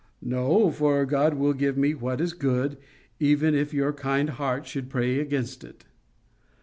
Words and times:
"No, 0.23 0.71
for 0.71 1.05
God 1.05 1.35
will 1.35 1.53
give 1.53 1.77
me 1.77 1.93
what 1.93 2.19
is 2.21 2.33
good, 2.33 2.79
even 3.19 3.53
if 3.53 3.71
your 3.71 3.93
kind 3.93 4.31
heart 4.31 4.65
should 4.65 4.89
pray 4.89 5.19
against 5.19 5.63
it." 5.63 5.85